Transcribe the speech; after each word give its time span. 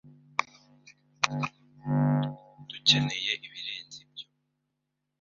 Dukeneye 2.69 3.33
ibirenze 3.47 3.97
ibyo. 4.05 4.27